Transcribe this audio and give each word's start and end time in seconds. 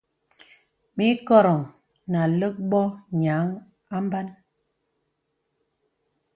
Mì 0.95 1.05
ìkòrōŋ 1.13 1.61
nà 2.11 2.19
àlə̀k 2.27 2.55
bô 2.69 2.81
nīaŋ 3.19 3.47
à 3.95 3.97
mbānə. 4.05 4.33